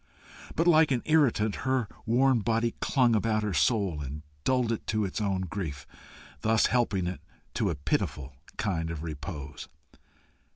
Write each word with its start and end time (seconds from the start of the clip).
But 0.55 0.65
like 0.65 0.89
an 0.89 1.03
irritant, 1.05 1.57
her 1.57 1.87
worn 2.07 2.39
body 2.39 2.73
clung 2.81 3.15
about 3.15 3.43
her 3.43 3.53
soul 3.53 4.01
and 4.01 4.23
dulled 4.43 4.71
it 4.71 4.87
to 4.87 5.05
its 5.05 5.21
own 5.21 5.41
grief, 5.41 5.85
thus 6.39 6.65
helping 6.65 7.05
it 7.05 7.21
to 7.53 7.69
a 7.69 7.75
pitiful 7.75 8.33
kind 8.57 8.89
of 8.89 9.03
repose. 9.03 9.69